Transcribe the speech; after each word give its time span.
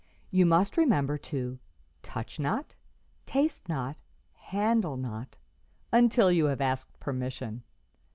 You 0.31 0.47
must 0.47 0.77
remember 0.77 1.15
to 1.29 1.59
'touch 2.01 2.39
not, 2.39 2.73
taste 3.27 3.69
not, 3.69 4.01
handle 4.33 4.97
not,' 4.97 5.37
until 5.91 6.31
you 6.31 6.45
have 6.45 6.59
asked 6.59 6.99
permission. 6.99 7.61